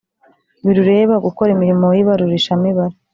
[0.65, 2.95] Birureba gukora imirimo y ibarurishamibare